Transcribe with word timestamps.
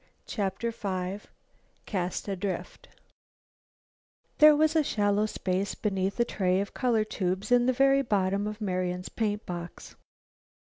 CHAPTER 0.25 0.71
V 0.71 1.23
CAST 1.85 2.27
ADRIFT 2.27 2.87
There 4.39 4.55
was 4.55 4.75
a 4.75 4.81
shallow 4.83 5.27
space 5.27 5.75
beneath 5.75 6.19
a 6.19 6.25
tray 6.25 6.59
of 6.59 6.73
color 6.73 7.03
tubes 7.03 7.51
in 7.51 7.67
the 7.67 7.71
very 7.73 8.01
bottom 8.01 8.47
of 8.47 8.59
Marian's 8.61 9.09
paint 9.09 9.45
box. 9.45 9.93